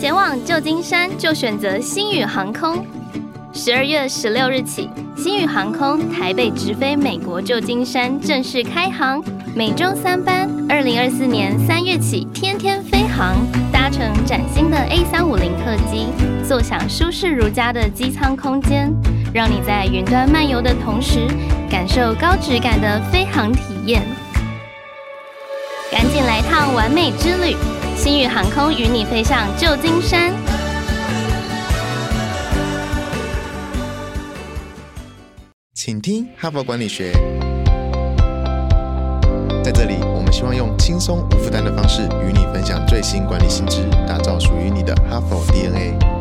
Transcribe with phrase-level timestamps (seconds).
[0.00, 2.86] 前往旧金山就选择星宇航空。
[3.52, 9.22] 十二月十六日起，星宇航空台北直飞美国旧金山正式开航，
[9.54, 10.48] 每周三班。
[10.70, 13.36] 二零二四年三月起，天天飞航，
[13.70, 16.06] 搭乘崭新的 A 三五零客机，
[16.48, 18.90] 坐享舒适如家的机舱空间，
[19.34, 21.26] 让你在云端漫游的同时，
[21.70, 24.02] 感受高质感的飞航体验。
[25.92, 27.54] 赶紧来趟完美之旅！
[27.96, 30.32] 星宇航空与你飞向旧金山。
[35.74, 37.12] 请听哈佛管理学。
[39.62, 46.13] 在这里，我们希望用轻松无负担的方式与你分享最新管理新知，打造属于你的哈佛 DNA。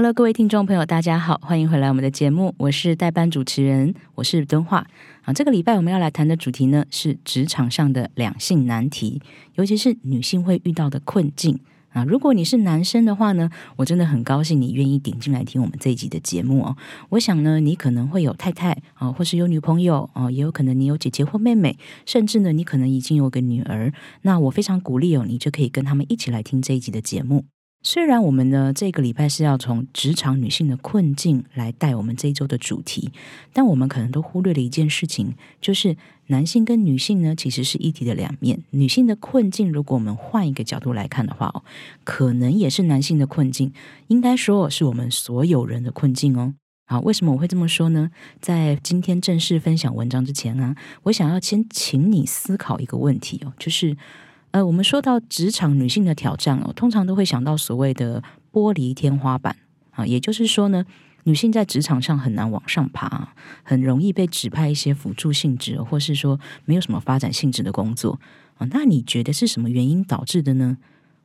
[0.00, 4.86] Hello，各位听众朋友，大家好，欢迎回来我们的节目，我是代班主持人，我是敦化。
[5.24, 9.20] 啊，这个礼拜我们要来谈的主题呢是职场上的两性难题，
[9.56, 12.02] 尤其是女性会遇到的困境啊。
[12.02, 16.74] 如果你是男生的话呢，我真的很高兴你愿意点进来听我们这一集的节目哦。
[17.10, 21.76] 我想呢，你可能会有太太啊，或是有女朋友哦，也有可能你有姐姐或妹妹，
[22.06, 23.92] 甚至呢，你可能已经有个女儿。
[24.22, 27.44] 那我非常鼓励哦，你就可以跟他们一起来听这一集的节目。
[27.82, 33.10] 虽然我们呢这个礼拜是要从职场女性的困境来带我们这一周的主题，
[33.54, 38.62] 但我们可能都忽略了一件事情，就是男性跟女性呢其实是一体的两面。
[38.70, 41.64] 女性的困境，如果我们换一个角度来看的话哦，
[42.04, 43.72] 可能也是男性的困境。
[44.08, 46.52] 应该说是我们所有人的困境哦。
[46.86, 48.10] 好，为什么我会这么说呢？
[48.42, 53.96] 在今天正式分享文章之前啊，我想要先请你思考一个问题哦，就是。
[54.52, 59.56] 呃，我们说到职场女性的挑战哦，通常都会想到所谓的玻璃天花板
[59.92, 60.84] 啊，也就是说呢，
[61.24, 68.18] 女性在职场上很难往上爬，很容易被指派一些辅助性质，或是说没有什么发展性质的工作
[68.58, 68.66] 啊。
[68.70, 70.78] 那你觉得是什么原因导致的呢？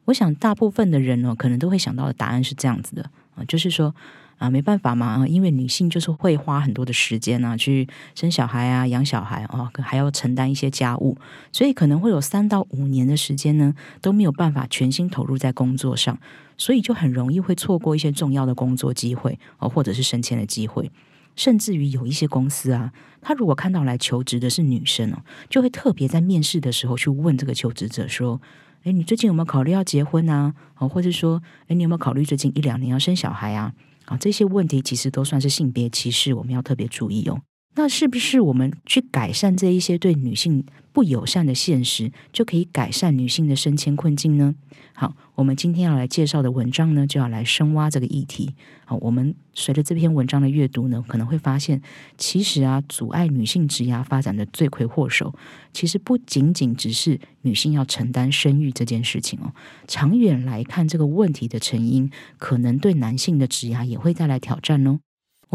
[0.06, 3.96] 我想大部分的人呢，可能都会想到的答案是这样子的啊，就是说。
[4.38, 11.18] 啊，没办法嘛，因为女性就是会花很多的时间啊，去生小孩啊、养小孩啊，还要承担一些家务，
[11.52, 16.20] 所以可能会有三到五年的时间呢，都没有办法全心投入在工作上，
[16.58, 20.92] 所以就很容易会错过一些重要的工作机会哦，或者是升迁的机会，
[21.36, 22.92] 甚至于有一些公司啊，
[23.22, 28.42] 他如果看到来求职的是女生哦，就会特别在面试的时候去问这个求职者说
[28.84, 30.54] ：“哎，你最近有没有考虑要结婚啊？
[30.78, 33.74] 哦，或者说，哎，你有没有考虑最近一两年要生小孩啊？”
[34.06, 37.42] 啊，这些问题其实都算是性别歧视，我们要特别注意哦。
[37.76, 44.56] 那是不是我们去改善这一些对女性不友善的现实，就可以改善女性的升迁困境呢？
[44.94, 48.56] 好，我们今天要来介绍的文章呢，就要来深挖这个议题。
[48.86, 51.82] 好，我们随着这篇文章的阅读呢，可能会发现，
[52.18, 55.36] 其实啊，阻碍女性职涯发展的罪魁祸首，
[55.74, 59.52] 其实不仅仅只是女性要承担生育这件事情哦。
[59.86, 65.00] 长远来看，这个问题的成因，可能对男性的职涯也会带来挑战哦。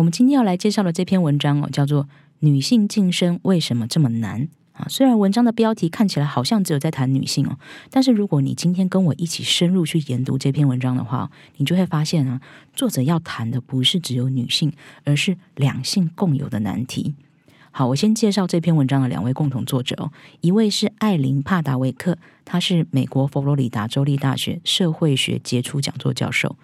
[0.01, 2.05] 我们今天要来介绍的这篇文章哦，叫做
[2.39, 4.41] 《女性晋升为什么这么难》
[4.73, 4.87] 啊。
[4.89, 7.59] 虽然文章的标题看起来好像只有在谈女性哦，
[7.91, 12.41] 但是如果你今天跟我一起深入去研读这篇文章的话，你就会发现啊，
[12.73, 14.73] 作者要谈的不是只有女性，
[15.05, 17.15] 而是两性共有的难题。
[17.71, 20.11] 好，我先介绍这篇文章的两位共同作者哦，
[20.41, 22.17] 一位是艾琳帕达维克，
[22.47, 26.57] 她是美国佛罗里达州立大学社会学杰出讲座教授。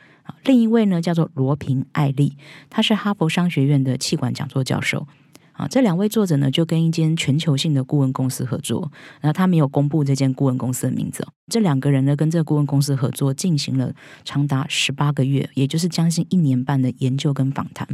[0.44, 2.36] 另一位呢，叫做罗平艾利，
[2.70, 5.06] 他是哈佛商学院的气管讲座教授。
[5.52, 8.92] 啊，这两位作者呢，就跟一间全球性的顾问公司合作，
[9.22, 11.26] 然后他没有公布这间顾问公司的名字。
[11.50, 13.90] 这两个人呢，跟这个顾问公司合作，进行了
[14.22, 17.88] 长达十八个月，也就是将近一年半的研究跟访谈。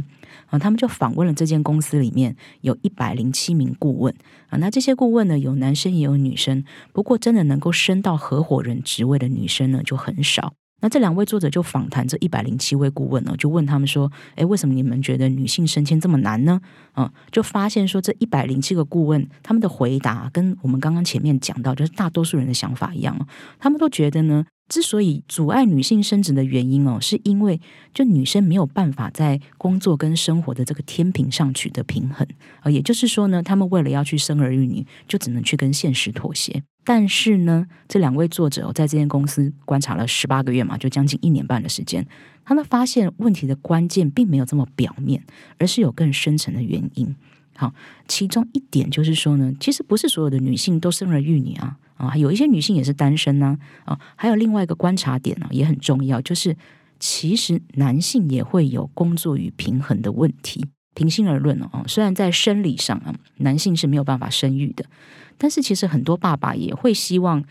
[0.47, 4.13] 啊，他们就访问了这间公司里面有一百零七名顾问。
[4.49, 10.53] 啊，那这些顾问呢，有男生也有女生，不过真的能够升到合伙人职位的女生呢，就很少。
[10.83, 16.59] 那这两位作者就访谈这一百零七位顾问呢，就问他们说：“诶，为什么你们觉得女性升迁这么难呢？”
[16.97, 23.17] 嗯，就发现说这一百零七个顾问他们的回答跟我们刚刚前面讲到，就是大多数人的想法一样。
[23.59, 27.59] 他们都觉得呢，之所以阻碍女性升职的原因哦，是因为
[27.93, 32.25] 就女生没有办法在工作跟生活的这个天平上取得平衡
[32.61, 32.71] 呃。
[32.71, 36.63] 也就是说呢，他们为了要去生儿育女，就只能去跟现实妥协。
[36.85, 42.05] 但是呢，这两位作者在这间公司观察了十八个月嘛，就将近一年半的时间，
[42.43, 45.23] 他们发现问题的关键并没有这么表面，
[45.59, 47.15] 而是有更深层的原因。
[47.55, 47.73] 好，
[48.07, 56.55] 其中一点就是说呢，其实不是所有的女性都生儿育女啊，啊，有一些女性也是单身呢，啊，还有另外一个观察点呢，也很重要，就是
[56.99, 60.65] 其实男性也会有工作与平衡的问题。
[60.95, 64.85] 平心而论哦，虽然在生理上啊，男性是没有办法生育的，
[65.37, 67.43] 但是其实很多爸爸也会希望。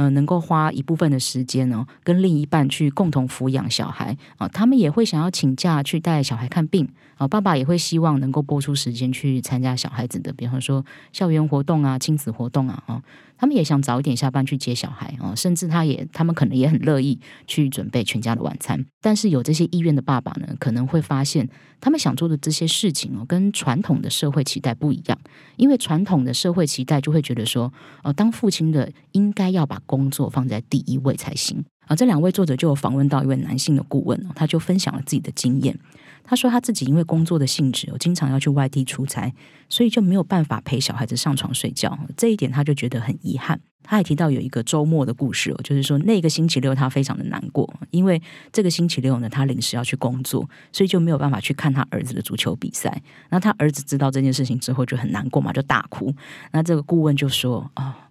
[0.00, 6.88] 嗯，能够花一部分的时间呢，跟另一半去共同抚养小孩啊，他们也会想要请假去带小孩看病
[7.18, 10.82] 啊，爸爸也会希望能够播出时间去参加小孩子的，比方说
[11.12, 13.02] 校园活动啊、亲子活动啊啊。
[13.40, 18.84] 他们也想早一点下班去接小孩啊，甚至他也他们可能也很乐意去准备全家的晚餐。
[19.00, 21.48] 但是有这些意愿的爸爸呢，可能会发现
[21.80, 25.18] 他们想做的这些事情哦，跟传统的社会期待不一样。
[25.56, 27.72] 因为传统的社会期待就会觉得说，
[28.02, 31.64] 呃，当父亲的应该要把工作放在第一位才行。
[31.86, 35.76] 啊，这两位作者就有访问到一位男性的顾问，他就分享了自己的经验。
[36.24, 39.32] 他说他自己因为工作的性质，经常要去外地出差，
[39.68, 41.98] 所以就没有办法陪小孩子上床睡觉。
[42.16, 43.60] 这一点他就觉得很遗憾。
[43.82, 48.22] 他还提到有一个周末的故事哦，就是说那个星期六他非常的难过，因为
[48.52, 53.02] 这个星期六呢他临时要去工作，所以就没有办法去看他儿子的足球比赛。
[53.30, 56.14] 那他儿子知道这件事情之后就很难过嘛，就大哭。
[56.52, 58.10] 那这个顾问就说：“啊，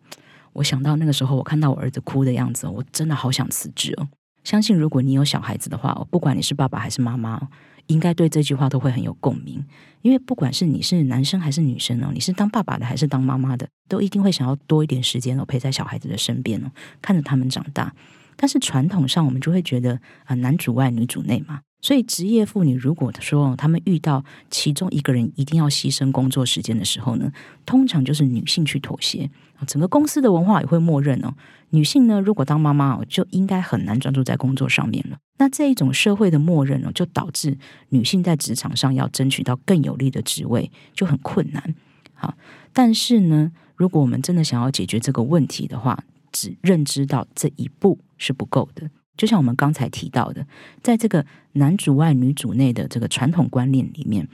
[0.53, 4.07] 我想到那个时候我看到我儿子哭的样子，我真的好想辞职哦。
[4.43, 7.47] 相信如果你有小孩子的话，不管你是爸爸还是妈妈。”
[7.89, 9.63] 应该对这句话都会很有共鸣，
[10.01, 16.71] 因为不管是你是男生还是女生哦，你是当爸爸的还是当妈妈的，都一定会想要多一点时间哦陪在小孩子的身边哦，
[17.01, 17.93] 看着他们长大。
[18.41, 21.59] 但是传统上我们就会觉得啊，男主外女主内嘛。
[21.81, 27.31] 所以，职业妇女如果说他们遇到其中一个人一定要牺牲工作时间的时候呢，
[27.65, 29.29] 通常就是女性去妥协
[29.65, 31.33] 整个公司的文化也会默认哦，
[31.69, 35.17] 女性呢如果当妈妈哦，就应该很难专注在工作上面了。
[35.37, 37.57] 那这一种社会的默认哦，就导致
[37.89, 41.75] 女性在职场上要争取到更有利的职位就很困难。
[42.13, 42.35] 好，
[42.73, 48.89] 但是呢，如果我们真的想要解决这个问题的话，只认知到这一步是不够的。
[49.17, 50.47] 就像我们刚才提到的，
[50.81, 54.27] 在这个男主外女主内的这个传统观念里面，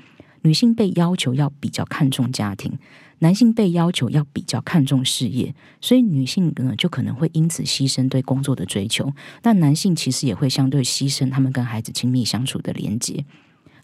[0.43, 2.77] 女性被要求要比较看重家庭，
[3.19, 9.11] 男性被要求要比较看重事业，所以女性呢就可能会因此牺牲对工作的追求，
[9.41, 13.25] 那男性其实也会相对牺牲他们跟孩子亲密相处的连接。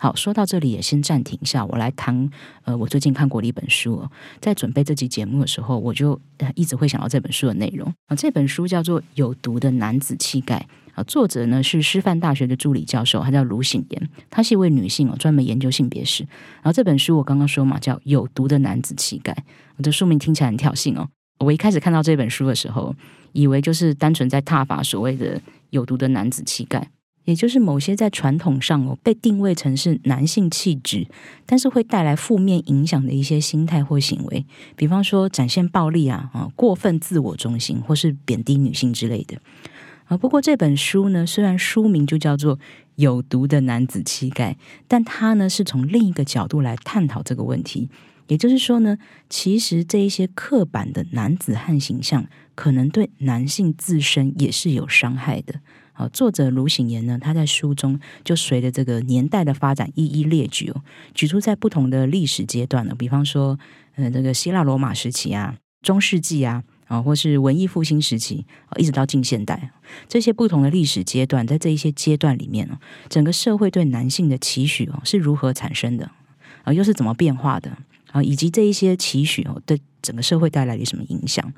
[0.02, 2.28] 好，说到这里也先暂停一下，我来谈。
[2.64, 4.04] 呃，我最近看过的一本书，
[4.40, 6.20] 在准备这期节目的时候，我就
[6.56, 8.16] 一直会想到这本书的内容啊。
[8.16, 10.66] 这本书叫做《有毒的男子气概》
[11.00, 16.24] 啊，作者呢是师范大学的助理教授，他叫卢醒言，他是一位女性哦，专门研究性别史。
[16.24, 19.32] 然后这本书我刚刚说嘛，叫《有毒的男子气概》，
[19.78, 21.08] 我的书名听起来很挑衅哦。
[21.38, 22.96] 我一开始看到这本书的时候，
[23.34, 25.40] 以为就是单纯在挞伐所谓的
[25.70, 26.90] 有毒的男子气概。
[27.26, 31.08] 也就是某些在传统上哦被定位成是男性气质，
[31.46, 34.46] 但是会带来负面影响的一些心态或行为，
[34.76, 39.38] 比方说展现暴力啊啊过分自我中心或是贬低女性之类的
[40.06, 40.18] 啊。
[40.18, 42.58] 不过这本书呢，虽然书名就叫做
[42.96, 44.54] 《有毒的男子气概》，
[44.88, 47.90] 但它呢是从另一个角度来探讨这个问题。
[48.28, 48.98] 也就是说呢，
[49.30, 52.26] 其实这一些刻板的男子汉形象，
[52.56, 55.60] 可能对男性自身也是有伤害的。
[56.10, 60.82] 作者卢醒言呢，他在书中就随着这个年代的发展一一列举哦，
[61.14, 63.58] 举出在不同的历史阶段呢，比方说，
[63.96, 68.46] 嗯，这个希腊罗马时期啊，中世纪啊，啊，或是文艺复兴时期，
[68.78, 69.72] 一直到近现代，
[70.08, 76.12] 这些不同的历史阶段，在这一些阶段里面呢，整个社会对男性的期许哦是如何产生的？
[76.64, 77.78] 啊，又是怎么变化的？
[78.12, 81.54] 啊，以及这一些期许哦对整个社会带来了什么影响？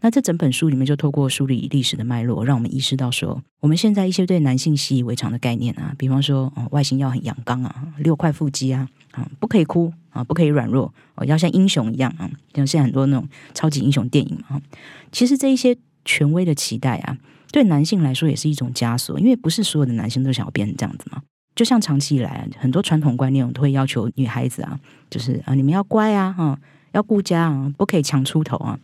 [0.00, 14.60] 那这整本书里面就透过梳理历史的脉络，让我们意识到说，我们现在一些对男性习以为常的概念啊，比方说，哦，外形要很阳刚啊，六块腹肌啊，啊，不可以哭啊，不可以软弱，哦，要像英雄一样啊，像现在很多那种超级英雄电影嘛，
[15.12, 17.18] 其实这一些权威的期待啊，
[17.52, 21.22] 对男性来说也是一种枷锁，因为不是所有的男性都想要变成这样子嘛。
[21.54, 24.80] 就像长期以来很多传统观念，都会要求女孩子啊，
[25.10, 26.58] 就是啊，你们要乖啊，哈，
[26.92, 28.78] 要顾家啊，不可以强出头啊。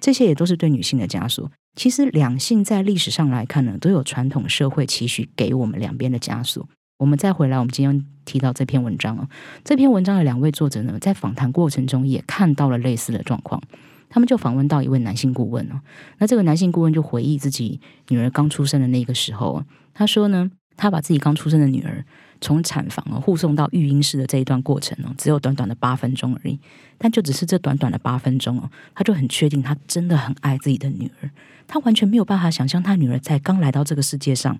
[0.00, 1.50] 这些也都是对女性的枷锁。
[1.76, 6.68] 其实两性在历史上来看呢，都有传统社会期许给我们两边的枷锁。
[6.98, 9.28] 我们再回来，我们今天提到这篇文章哦，
[9.64, 13.62] 这篇文章的两位作者呢，在访谈过程中也看到了类似的状况。
[14.08, 15.80] 他们就访问到一位男性顾问哦，
[16.18, 19.62] 那这个男性顾问就回忆自己女儿刚出生的那个时候，
[19.94, 22.04] 他说呢，他把自己刚出生的女儿。
[22.40, 26.58] 从产房啊护送到育婴室的这一段过程哦，只有短短的八分钟而已。
[26.98, 31.30] 但就只是这短短的八分钟哦，他就很确定他真的很爱自己的女儿。
[31.66, 34.58] 他完全没有办法想象他女儿在刚来到这个世界上，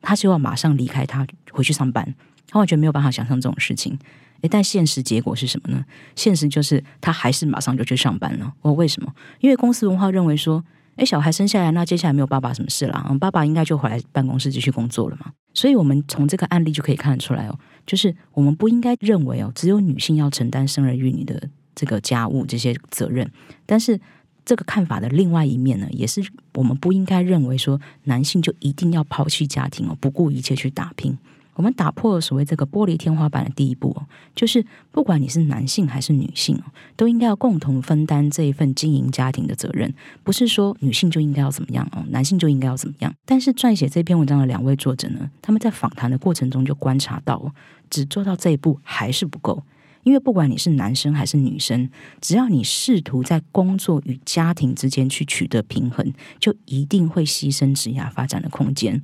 [0.00, 2.14] 他就要马上离开他回去上班。
[2.46, 3.98] 他完全没有办法想象这种事情。
[4.42, 5.84] 诶，但现实结果是什么呢？
[6.14, 8.52] 现实就是他还是马上就去上班了。
[8.60, 9.12] 哦，为什么？
[9.40, 10.62] 因为公司文化认为说，
[10.96, 15.32] 诶，小孩生下来，那接下来没有爸爸什么事了，嗯，爸爸应该就回来办公室继续工作了嘛。
[15.54, 23.30] 所以，我们从这个案例就可以看得出来哦，就是我们不应该认为哦，只有女性要承担生儿育女的这个家务这些责任。
[23.64, 23.98] 但是，
[24.44, 26.22] 这个看法的另外一面呢，也是
[26.54, 31.16] 我们不应该认为说男性就一定要抛弃家庭哦，不顾一切去打拼。
[31.54, 33.94] 我们打破了所谓这个玻璃天花板的第一步，
[34.34, 36.58] 就是不管你是男性还是女性，
[36.96, 39.92] 都应该要共同分担这一份经营家庭的责任。
[40.22, 43.14] 不是说女性就应该要怎么样哦，男性就应该要怎么样。
[43.26, 47.52] 但是撰写这篇文章的两位作者呢，他们在访谈的过程中就观察到，
[47.90, 49.62] 只做到这一步还是不够。
[50.04, 51.88] 因为不管你是男生还是女生，
[52.20, 59.00] 只要你试图在工作与家庭之间去取得平衡，就一定会牺牲职业发展的空间。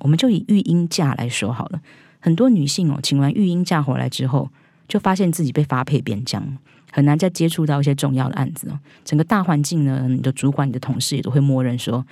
[0.00, 1.80] 我们就以育婴假来说好了。
[2.20, 4.50] 很多女性哦，请完育婴假回来之后，
[4.88, 6.58] 就发现自己被发配边疆，
[6.90, 8.78] 很难再接触到一些重要的案子哦。
[9.04, 12.04] 整个大环境呢，你的主管、你的同事也都会默认说：“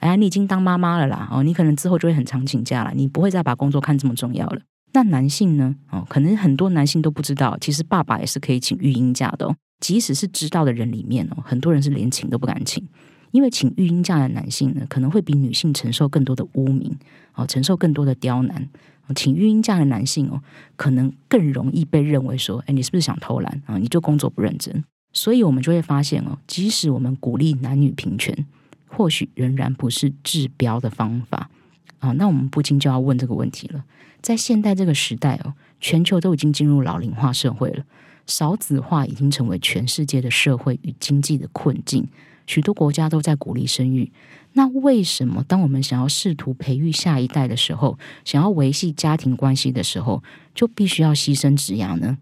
[0.00, 4.60] 哎，你已经当妈妈了啦，哦，你可能之后就会很常请假了，你不会再把工作看这么重要了。”
[4.94, 5.74] 那男性呢？
[5.90, 9.56] 哦，可能很多男性都不知道，其实爸爸也是可以请育婴假的哦。
[9.80, 12.86] 即使是知道的人里面哦，很多人是连请都不敢请。
[13.32, 16.96] 因为请育婴假的男性呢，可能会比女性承受更多的污名，
[17.34, 18.68] 哦，承受更多的刁难。
[19.14, 20.40] 请育婴假的男性哦，
[20.76, 23.76] 可能更容易被认为说，哎，你是不是想偷懒啊？
[23.76, 24.82] 你就工作不认真。
[25.12, 28.46] 所以，我们就会发现哦，即使我们鼓励男女平权，
[28.86, 31.50] 或许仍然不是治标的方法
[31.98, 32.12] 啊。
[32.12, 33.84] 那我们不禁就要问这个问题了：
[34.22, 37.84] 在现代这个时代哦，全球都已经进入老龄化社会了，
[38.26, 42.06] 少子化已经成为全世界的社会与经济的困境。
[42.52, 44.12] 许多国家都在鼓励生育，
[44.52, 50.22] 那为什么当我们想要试图培育下一代的时候，想要维系家庭关系的时候，
[50.54, 52.18] 就必须要牺牲职涯呢？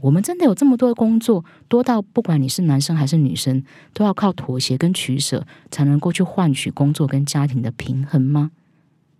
[0.00, 8.52] 我们真的有这么多的工作，多到不管你是男生还是女生，都要靠妥协跟取舍，才能够去换取工作跟家庭的平衡吗？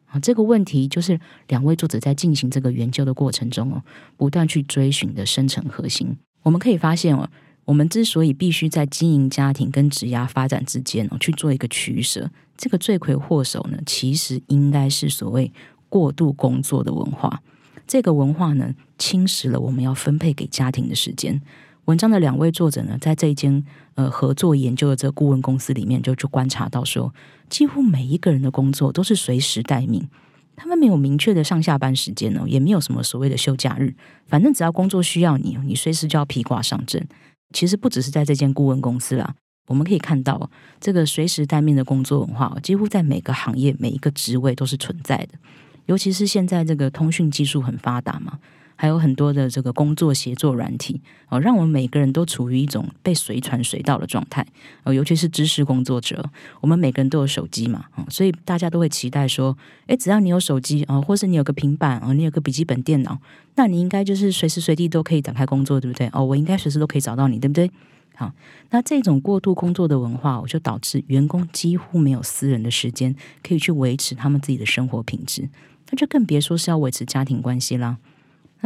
[0.07, 3.83] 啊，这个问题就是两位作者在进行这个研究的过程中哦，
[4.17, 6.17] 不断去追寻的深层核心。
[6.45, 7.29] 我们可以发现哦。
[7.67, 15.53] 我们之所以必须在经营家庭跟职涯发展之间哦去做一个取舍，这个罪魁祸首呢，其实应该是所谓
[15.89, 17.43] 过度工作的文化。
[17.87, 21.43] 这个文化呢，侵蚀了我们要分配给家庭的时间。
[21.87, 27.13] 文章的两位作者呢，在这一间呃合作研究的这个顾问公司里面，就就观察到说，
[27.49, 30.09] 几乎每一个人的工作都是随时待命，
[30.57, 33.95] 他们没有明确的上下班时间哦，也没有什么所谓的休假日，
[34.27, 37.07] 反正只要工作需要你，你随时就要披挂上阵。
[37.53, 39.35] 其实不只是在这间顾问公司啦，
[39.69, 40.51] 我们可以看到
[40.81, 45.39] 这个随时待命的工作文化，几乎在每个行业、每一个职位都是存在的。
[45.87, 48.39] 尤其是现在这个通讯技术很发达嘛。
[48.77, 54.47] 还有很多的这个工作协作软体哦，让我们每个人都处于一种被随传随到的状态
[54.85, 54.93] 哦。
[54.93, 56.23] 尤其是知识工作者，
[56.61, 59.57] 我们每个人都有手机嘛，所以大家都会期待说，
[59.87, 63.19] 诶，只要你有手机啊，或是你有个平板啊，你有个笔记本电脑，
[63.55, 66.09] 那你应该就是随时随地都可以展开工作，对不对？
[66.13, 67.71] 哦，我应该随时都可以找到你，对不对？
[68.15, 68.33] 好，
[68.71, 75.49] 那这种过度工作的文化，我就导致员工几乎没有私人的时间可以去维持他们自己的生活品质，
[75.91, 77.99] 那就更别说是要维持家庭关系啦。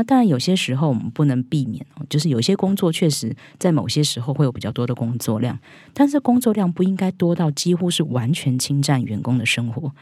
[0.01, 5.59] 那当然，有些时候我们不能避免哦，就是有些工作确实在某些时候会有比较多的工作量，
[5.93, 9.93] 但是工作量不应该多到几乎是完全侵占员工的生活。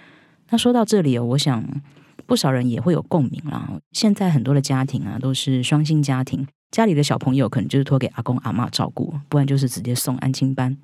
[0.51, 1.65] 那说到这里哦，我想
[2.27, 3.69] 不少人也会有共鸣啦。
[3.91, 10.77] 现在很多的家庭啊，都是双薪家庭，家里的小朋友可能就是托给阿公阿妈照顾，不然就是直接送安亲班。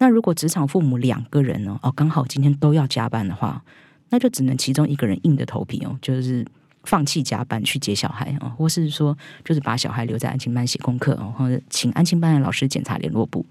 [0.00, 3.64] 那如果职场父母两个人呢，哦，刚好今天都要加班的话，
[4.10, 6.44] 那就只能其中一个人硬着头皮哦，就是。
[6.84, 13.44] 放弃加班去接小孩啊，或是说就是把小孩留在安亲班写功课哦，或者请安亲班的老师检查联络簿。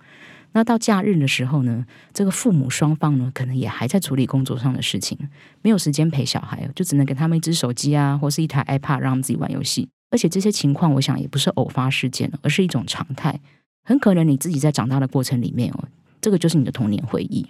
[0.51, 5.15] 那到假日的时候呢，这个父母双方呢，可能也还在处理工作上的事情，
[5.61, 9.87] 没有时间陪小孩，就只能给他们一只手机啊，或是一台 iPad 让他们自己玩游戏。
[10.09, 13.39] 而且这些情况，我想也不是偶发事件而是一种常态。
[13.83, 15.87] 很可能你自己在长大的过程里面哦，
[16.19, 17.45] 这个就是你的童年回忆。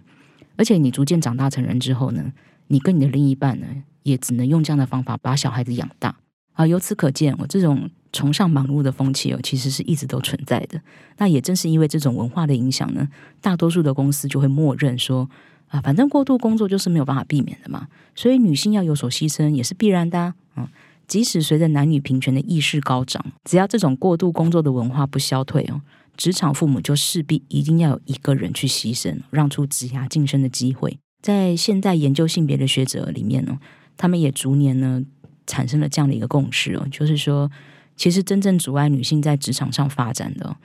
[0.58, 2.34] 而且你逐渐长大成人之后呢，
[2.68, 3.68] 你跟你的另一半呢？
[4.04, 6.16] 也只能用这样的方法把小孩子养大
[6.54, 6.68] 啊！
[6.68, 10.82] 由此可见，我这种崇尚忙碌的风气哦，其实是一直都存在的。
[11.18, 13.08] 那也正是因为这种文化的影响呢，
[13.40, 15.30] 大多数的公司就会默认说
[15.68, 20.70] 啊，反正过度工作就是没有办法避免的嘛，所以女性要有所牺牲也是必然的啊。
[21.08, 25.82] 即使随着男女平权的意识高涨，只要这种过度工作的文化不消退哦，
[26.18, 31.00] 职场父母就势必一定要有一个人去牺牲，让出职涯晋升的机会。
[31.22, 33.60] 在现代研究性别的学者里面呢。
[34.00, 35.04] 他们也逐年呢
[35.46, 37.52] 产生了这样的一个共识哦，就是说，
[37.98, 40.56] 其实真正阻碍女性在职场上发展的，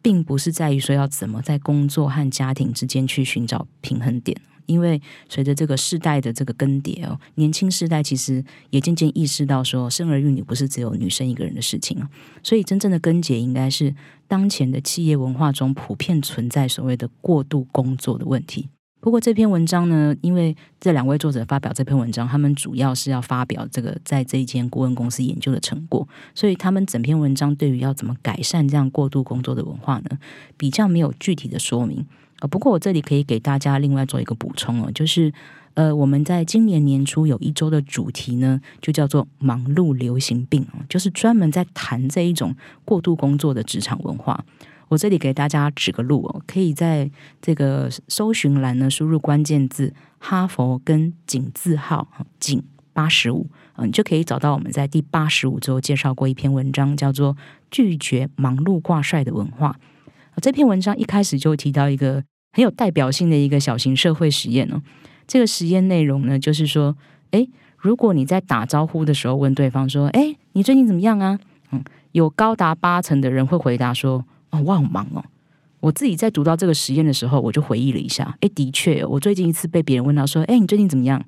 [0.00, 4.40] 并不是在于说要怎么在工作和家庭之间去寻找平衡点。
[4.66, 12.08] 因为随着这个世代的这个更迭哦，年轻世代其实也渐渐意识到说，生儿育女不是只有女生一个人的事情啊。
[12.44, 13.92] 所以真正的根结应该是
[14.28, 18.68] 当前的企业文化中普遍存在所谓的过度工作的问题。
[19.00, 30.18] 不过这篇文章呢，因为这两位作者发表这篇文章，他们主要是要发表这个在这一间顾问公司研究的成果，所以他们整篇文章对于要怎么改善这样过度工作的文化呢，
[30.56, 32.06] 比较没有具体的说明。
[32.40, 35.32] 呃，不过我这里可以给大家另外做一个补充哦，就是
[35.74, 42.54] 呃，我们在今年年初有一周的主题呢，就叫做“忙碌流行病”哦，就是专门在谈这一种
[42.84, 44.44] 过度工作的职场文化。
[44.90, 47.08] 我这里给大家指个路哦，可以在
[47.40, 52.08] 这个搜寻栏呢输入关键字“哈佛”跟“井”字号
[52.40, 52.60] “井
[52.92, 53.46] 八十五”，
[53.78, 57.36] 嗯，就可以找到我们在第八十五周介绍过一篇文章，叫做
[57.70, 59.76] “拒绝忙碌挂帅的文化”。
[60.42, 64.82] 这篇文章一开始就提到一个很有代表性的一个小型社会实验哦。
[65.28, 66.96] 这个实验内容呢，就是说，
[67.30, 71.38] 诶，如果你在打招呼的时候问对方说：“诶，你最近怎么样啊？”
[71.70, 74.24] 嗯，有高达八成的人会回答说。
[74.50, 75.24] 哦，我好忙哦！
[75.80, 78.36] 我自己在读到这个实验的时候，我就回忆了一下。
[78.40, 81.24] 哎，的确，我最近一次被别人问到说：“哎，你最近怎么样？”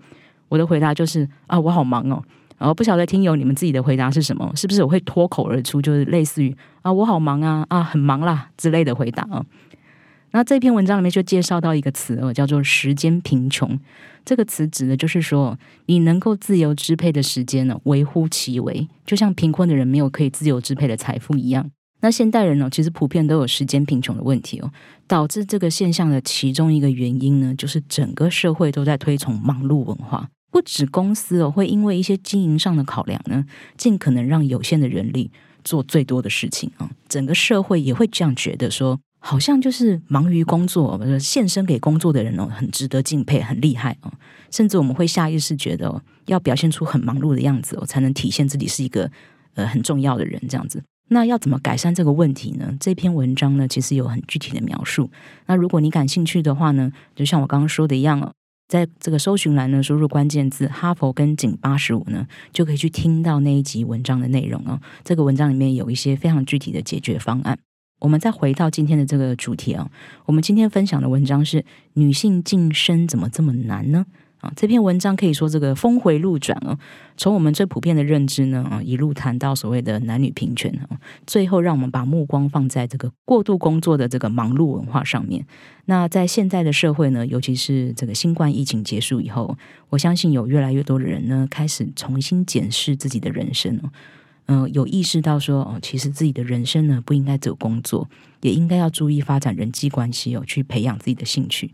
[0.51, 2.23] 我的回答就是：“啊，我好忙哦。”
[2.59, 4.53] 然后不晓得听友你们自己的回答是什么？
[4.55, 9.45] 是不是我会脱口而出，就是类似于“啊，我好忙啊，啊，很忙啦”之类的回答啊？
[10.33, 13.79] 那这篇文章里面就介绍到一个词哦，叫做“时间贫穷”。
[14.25, 21.71] 这个词指的就是说，你能够自由支配的时间呢，微乎其微，就像贫困的人没有可以自由支配的财富一样。
[22.03, 24.71] 那现代人呢，其实普遍都有时间贫穷的问题哦。
[25.07, 30.29] 导致这个现象的其中一个原因呢，就是整个社会都在推崇忙碌文化。
[30.51, 33.45] 不止公司哦，会因为一些经营上的考量呢，
[33.77, 35.31] 尽可能让有限的人力
[35.65, 36.91] 做最多的事情啊。
[37.09, 44.13] 整个社会也会这样觉得，说好像就是忙于工作、献身给工作的人哦，很值得敬佩，很厉害哦。
[44.51, 49.11] 甚至我们会下意识觉得，要表现出很忙碌的样子哦，才能体现自己是一个
[49.55, 50.83] 呃很重要的人，这样子。
[51.09, 52.75] 那要怎么改善这个问题呢？
[52.81, 55.11] 这篇文章呢，其实有很具体的描述。
[55.47, 58.33] 那如果你感兴趣的话呢，就像我刚刚说的一样哦，
[58.69, 64.81] 在这个搜寻栏呢，输入关键字“哈佛跟井八十五”呢，就可以去听到那一集文章的内容哦。
[65.05, 67.59] 这个文章里面有一些非常具体的解决方案。
[68.01, 69.91] 我们再回到今天的这个主题啊，
[70.25, 74.07] 我们今天分享的文章是“女性晋升怎么这么难呢？”
[74.43, 76.77] 啊，这篇文章可以说这个峰回路转哦。
[77.17, 85.47] 从我们最普遍的认知呢，啊，一路谈到所谓的男女平权啊，最后让我们把目光放在这个过度工作的这个忙碌文化上面。
[85.85, 89.57] 那在现在的社会呢，尤其是这个新冠疫情结束以后，
[89.89, 93.91] 我相信有越来越多的人呢，开始重新检视自己的人生哦。
[94.47, 98.09] 嗯，有意识到说哦，其实自己的人生呢，不应该只有工作，
[98.41, 101.71] 也应该要注意发展人际关系哦，去培养自己的兴趣。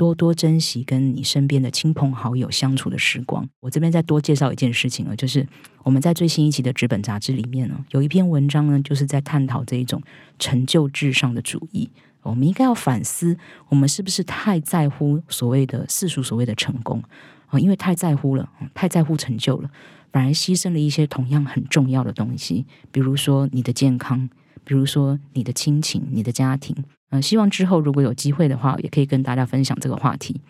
[0.00, 3.46] 多多珍惜跟你身边的亲朋好友相处的时光。
[3.60, 5.46] 我这边再多介绍一件事情啊，就是
[5.82, 10.02] 我们在最新一期的纸本杂志里面呢，有一篇文章呢，就是在探讨这一种
[10.38, 11.90] 成就至上的主义。
[12.22, 13.36] 我们应该要反思，
[13.68, 17.04] 我们是不是太在乎所谓的世俗所谓的成功
[17.48, 17.60] 啊？
[17.60, 19.70] 因为太在乎了，太在乎成就了，
[20.10, 24.30] 反而牺牲了一些同样很重要的东西，比如说你的健康，
[24.64, 26.74] 比如说你的亲情、你的家庭。
[27.10, 30.40] 嗯，希望之后如果有机会的话，也可以跟大家分享这个话题。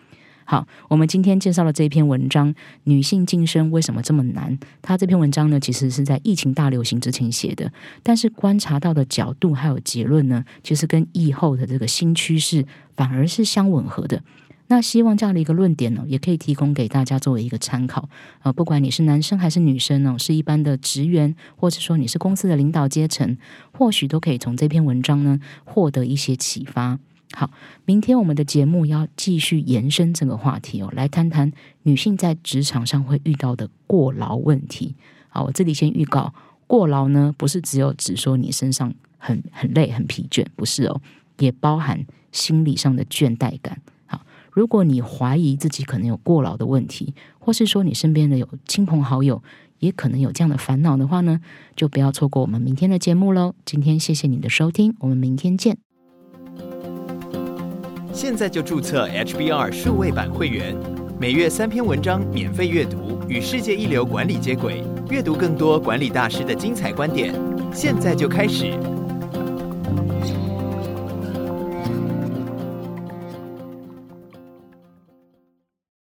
[0.43, 7.71] 好，我们今天介绍的这一篇文章《女性晋升为什么这么难》，它这篇文章呢，其实是在疫情大流行之前写的，
[8.03, 12.65] 但是观察到的角度还有结论呢，其实跟疫后的这个新趋势
[12.97, 14.21] 反而是相吻合的。
[14.71, 18.07] 那希望这样的一个论点呢，也可以提供给大家作为一个参考。
[18.41, 23.37] 呃，不管你是男生还是女生呢，是一般的职员，或者说你是公司的领导阶层，
[23.73, 26.97] 或许都可以从这篇文章呢获得一些启发。
[27.33, 27.51] 好，
[27.83, 31.51] 明天我们的节目要继续延伸这个话题哦，来谈谈
[31.83, 34.95] 女性在职场上会遇到的过劳问题。
[35.27, 36.33] 好，我这里先预告，
[36.65, 41.01] 过劳呢不是只有指说你身上很很累很疲倦，不是哦，
[41.39, 43.81] 也包含心理上的倦怠感。
[44.51, 49.41] 如果你怀疑自己可能有过劳的问题，或是说你身边的有亲朋好友
[49.79, 51.39] 也可能有这样的烦恼的话呢，
[51.75, 53.55] 就不要错过我们明天的节目喽。
[53.65, 55.77] 今天谢谢你的收听，我们明天见。
[58.13, 60.75] 现在就注册 HBR 数位版会员，
[61.17, 67.33] 每月三篇文章免费阅读，与世界一流管理接轨，阅读更多管理大师的精彩观点。
[67.73, 68.77] 现在就开始。